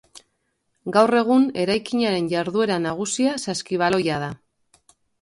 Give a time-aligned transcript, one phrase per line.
[0.95, 4.35] Gaur egun eraikinaren jarduera nagusia saskibaloia da.